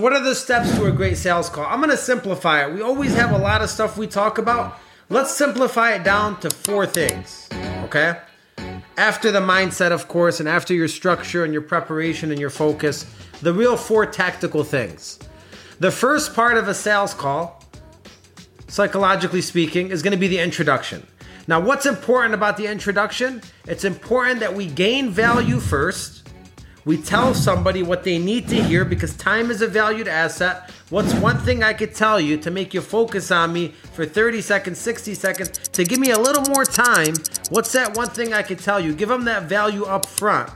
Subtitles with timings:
[0.00, 1.66] What are the steps to a great sales call?
[1.66, 2.72] I'm going to simplify it.
[2.72, 4.78] We always have a lot of stuff we talk about.
[5.08, 7.48] Let's simplify it down to four things,
[7.84, 8.18] okay?
[8.96, 13.06] After the mindset, of course, and after your structure and your preparation and your focus,
[13.42, 15.18] the real four tactical things.
[15.80, 17.64] The first part of a sales call,
[18.68, 21.06] psychologically speaking, is going to be the introduction.
[21.50, 23.42] Now, what's important about the introduction?
[23.66, 26.20] It's important that we gain value first
[26.86, 30.70] we tell somebody what they need to hear because time is a valued asset.
[30.88, 34.40] What's one thing I could tell you to make you focus on me for 30
[34.40, 37.14] seconds, 60 seconds, to give me a little more time?
[37.50, 38.94] What's that one thing I could tell you?
[38.94, 40.50] Give them that value up front.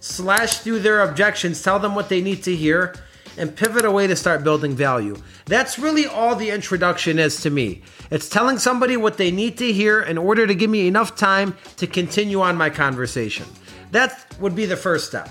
[0.00, 2.94] Slash through their objections, tell them what they need to hear,
[3.38, 5.16] and pivot away to start building value.
[5.46, 7.82] That's really all the introduction is to me.
[8.10, 11.56] It's telling somebody what they need to hear in order to give me enough time
[11.76, 13.46] to continue on my conversation.
[13.92, 15.30] That would be the first step.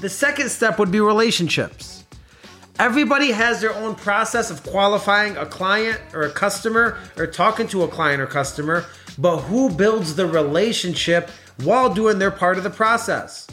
[0.00, 2.04] The second step would be relationships.
[2.78, 7.82] Everybody has their own process of qualifying a client or a customer or talking to
[7.82, 8.86] a client or customer,
[9.18, 11.28] but who builds the relationship
[11.62, 13.46] while doing their part of the process?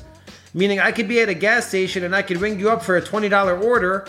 [0.58, 2.97] Meaning, I could be at a gas station and I could ring you up for
[2.97, 4.08] a $20 order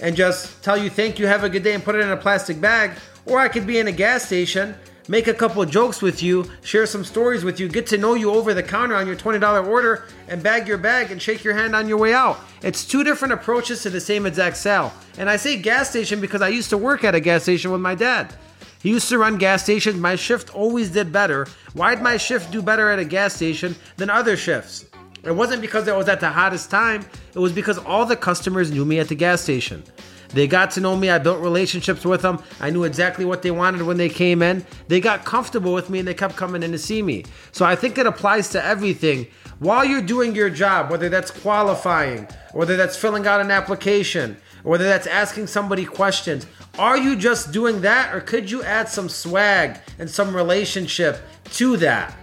[0.00, 2.16] and just tell you thank you, have a good day, and put it in a
[2.16, 2.92] plastic bag.
[3.26, 4.74] Or I could be in a gas station
[5.08, 8.30] make a couple jokes with you, share some stories with you, get to know you
[8.30, 11.74] over the counter on your $20 order, and bag your bag and shake your hand
[11.74, 12.38] on your way out.
[12.62, 14.92] It's two different approaches to the same exact sale.
[15.16, 17.80] And I say gas station because I used to work at a gas station with
[17.80, 18.34] my dad.
[18.80, 19.96] He used to run gas stations.
[19.96, 21.46] My shift always did better.
[21.72, 24.84] Why'd my shift do better at a gas station than other shifts?
[25.24, 28.70] It wasn't because I was at the hottest time, it was because all the customers
[28.70, 29.82] knew me at the gas station.
[30.30, 31.10] They got to know me.
[31.10, 32.42] I built relationships with them.
[32.60, 34.64] I knew exactly what they wanted when they came in.
[34.88, 37.24] They got comfortable with me and they kept coming in to see me.
[37.52, 39.26] So I think it applies to everything.
[39.58, 44.84] While you're doing your job, whether that's qualifying, whether that's filling out an application, whether
[44.84, 46.46] that's asking somebody questions,
[46.78, 51.20] are you just doing that or could you add some swag and some relationship
[51.52, 52.14] to that?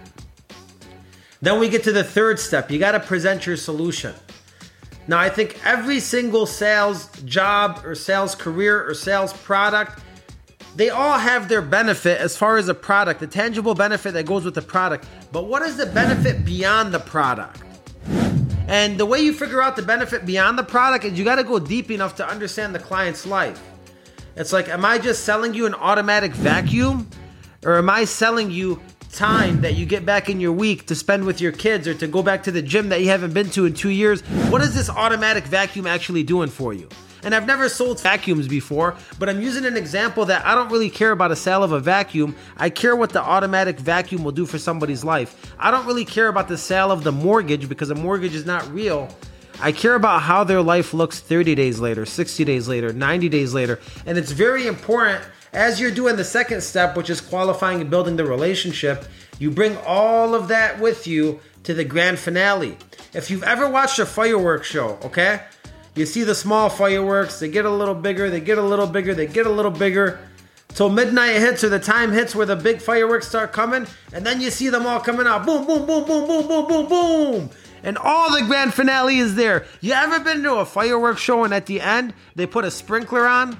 [1.40, 2.70] Then we get to the third step.
[2.70, 4.14] You got to present your solution.
[5.08, 10.00] Now, I think every single sales job or sales career or sales product,
[10.74, 14.44] they all have their benefit as far as a product, the tangible benefit that goes
[14.44, 15.06] with the product.
[15.30, 17.62] But what is the benefit beyond the product?
[18.68, 21.44] And the way you figure out the benefit beyond the product is you got to
[21.44, 23.62] go deep enough to understand the client's life.
[24.34, 27.08] It's like, am I just selling you an automatic vacuum?
[27.64, 31.24] Or am I selling you time that you get back in your week to spend
[31.24, 33.66] with your kids or to go back to the gym that you haven't been to
[33.66, 36.88] in two years, what is this automatic vacuum actually doing for you?
[37.22, 40.90] And I've never sold vacuums before, but I'm using an example that I don't really
[40.90, 42.36] care about a sale of a vacuum.
[42.56, 45.54] I care what the automatic vacuum will do for somebody's life.
[45.58, 48.70] I don't really care about the sale of the mortgage because a mortgage is not
[48.72, 49.08] real.
[49.60, 53.54] I care about how their life looks 30 days later, 60 days later, 90 days
[53.54, 53.80] later.
[54.04, 58.16] And it's very important as you're doing the second step, which is qualifying and building
[58.16, 59.06] the relationship,
[59.38, 62.76] you bring all of that with you to the grand finale.
[63.12, 65.42] If you've ever watched a fireworks show, okay?
[65.94, 69.14] You see the small fireworks, they get a little bigger, they get a little bigger,
[69.14, 70.18] they get a little bigger.
[70.68, 74.42] Till midnight hits or the time hits where the big fireworks start coming, and then
[74.42, 75.46] you see them all coming out.
[75.46, 77.50] Boom, boom, boom, boom, boom, boom, boom, boom.
[77.82, 79.64] And all the grand finale is there.
[79.80, 83.26] You ever been to a fireworks show and at the end they put a sprinkler
[83.26, 83.56] on?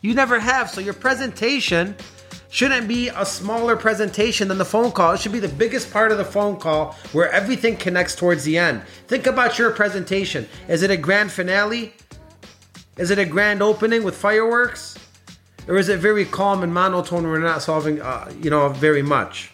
[0.00, 0.70] You never have.
[0.70, 1.94] So your presentation
[2.50, 5.12] shouldn't be a smaller presentation than the phone call.
[5.12, 8.56] It should be the biggest part of the phone call where everything connects towards the
[8.56, 8.82] end.
[9.06, 10.48] Think about your presentation.
[10.68, 11.92] Is it a grand finale?
[12.96, 14.98] Is it a grand opening with fireworks?
[15.68, 19.52] Or is it very calm and monotone we're not solving, uh, you know, very much?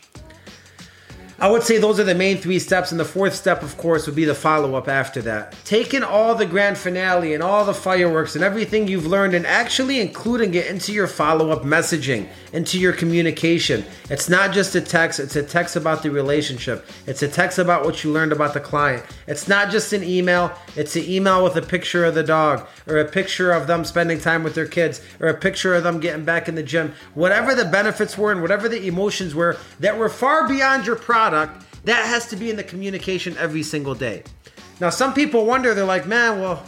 [1.40, 4.06] I would say those are the main three steps, and the fourth step, of course,
[4.06, 5.56] would be the follow up after that.
[5.64, 10.00] Taking all the grand finale and all the fireworks and everything you've learned and actually
[10.00, 13.84] including it into your follow up messaging, into your communication.
[14.10, 17.84] It's not just a text, it's a text about the relationship, it's a text about
[17.84, 19.04] what you learned about the client.
[19.26, 22.98] It's not just an email, it's an email with a picture of the dog, or
[22.98, 26.24] a picture of them spending time with their kids, or a picture of them getting
[26.24, 26.94] back in the gym.
[27.14, 31.23] Whatever the benefits were and whatever the emotions were that were far beyond your product
[31.30, 34.22] product, that has to be in the communication every single day.
[34.80, 36.62] Now, some people wonder, they're like, man, well,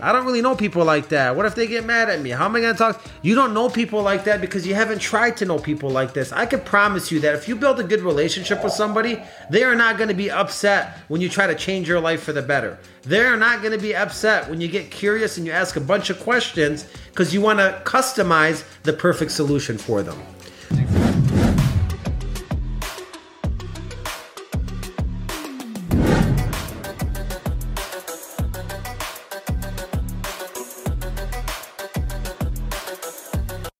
[0.00, 1.36] I don't really know people like that.
[1.36, 2.30] What if they get mad at me?
[2.30, 3.02] How am I going to talk?
[3.22, 6.32] You don't know people like that because you haven't tried to know people like this.
[6.32, 9.76] I can promise you that if you build a good relationship with somebody, they are
[9.76, 12.78] not going to be upset when you try to change your life for the better.
[13.04, 15.80] They are not going to be upset when you get curious and you ask a
[15.80, 20.20] bunch of questions because you want to customize the perfect solution for them.